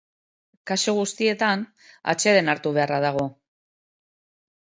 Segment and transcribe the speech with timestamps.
[0.69, 1.61] Kasu guztietan,
[2.13, 3.27] atsedena hartu beharra dago.